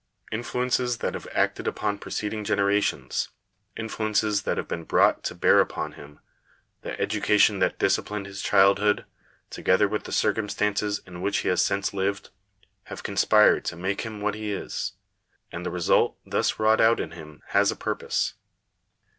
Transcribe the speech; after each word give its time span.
Influences 0.31 0.97
that 0.97 1.13
have 1.13 1.27
acted 1.31 1.67
upon 1.67 1.99
preceding 1.99 2.43
generations; 2.43 3.29
influences 3.77 4.41
that 4.41 4.57
have 4.57 4.67
been 4.67 4.83
brought 4.83 5.23
to 5.25 5.35
bear 5.35 5.59
upon 5.59 5.91
him; 5.91 6.19
the 6.81 6.99
education 6.99 7.59
that 7.59 7.77
disciplined 7.77 8.25
his 8.25 8.41
childhood; 8.41 9.05
together 9.51 9.87
with 9.87 10.05
the 10.05 10.11
circumstances 10.11 11.03
in 11.05 11.21
which 11.21 11.37
he 11.45 11.49
has 11.49 11.63
since 11.63 11.93
lived; 11.93 12.31
have 12.85 13.03
conspired 13.03 13.63
to 13.65 13.75
make 13.75 14.01
him 14.01 14.21
what 14.21 14.33
he 14.33 14.51
is. 14.51 14.93
And 15.51 15.63
the 15.63 15.69
result 15.69 16.17
thus 16.25 16.57
wrought 16.57 16.81
out 16.81 16.99
in 16.99 17.11
him 17.11 17.43
has 17.49 17.69
a 17.69 17.75
purpose. 17.75 18.33